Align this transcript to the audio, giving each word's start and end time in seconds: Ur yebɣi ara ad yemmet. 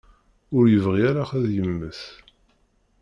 Ur 0.55 0.63
yebɣi 0.67 1.01
ara 1.09 1.23
ad 1.37 1.45
yemmet. 1.55 2.01